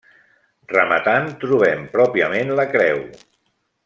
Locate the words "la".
2.61-2.67